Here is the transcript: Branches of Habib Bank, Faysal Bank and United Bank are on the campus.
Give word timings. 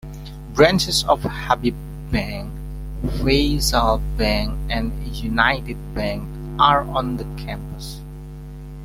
Branches 0.55 1.03
of 1.03 1.21
Habib 1.21 1.75
Bank, 2.09 2.51
Faysal 3.19 4.01
Bank 4.17 4.57
and 4.67 4.93
United 5.15 5.77
Bank 5.93 6.27
are 6.59 6.81
on 6.89 7.17
the 7.17 7.23
campus. 7.37 8.01